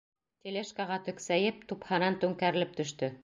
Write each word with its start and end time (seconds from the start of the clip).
Тележкаға 0.45 0.97
тексәйеп, 1.09 1.61
тупһанан 1.73 2.19
түңкәрелеп 2.25 2.77
төштө. 2.83 3.15